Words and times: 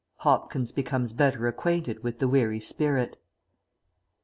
HOPKINS 0.21 0.71
BECOMES 0.71 1.13
BETTER 1.13 1.45
ACQUAINTED 1.47 2.03
WITH 2.03 2.17
THE 2.17 2.27
WEARY 2.27 2.59
SPIRIT. 2.59 3.17